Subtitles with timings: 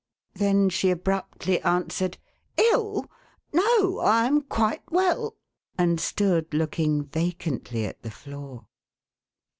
[0.33, 2.17] Then she abruptly answered:"
[2.57, 3.07] 111?
[3.53, 5.35] No, I am quite well,""
[5.77, 8.65] and stood looking vacantly at the floor.